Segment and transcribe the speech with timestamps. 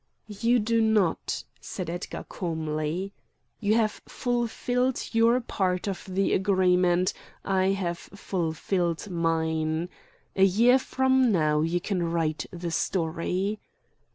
[0.41, 3.13] "You do not!" said Edgar calmly.
[3.59, 7.13] "You have fulfilled your part of the agreement.
[7.45, 9.89] I have fulfilled mine.
[10.35, 13.59] A year from now you can write the story."